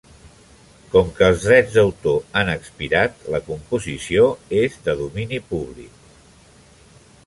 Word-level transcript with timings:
Com 0.95 1.11
que 1.19 1.27
els 1.33 1.45
drets 1.49 1.75
d'autor 1.75 2.17
han 2.41 2.51
expirat, 2.55 3.23
la 3.37 3.43
composició 3.53 4.27
és 4.65 4.83
de 4.89 5.01
domini 5.07 5.45
públic. 5.55 6.07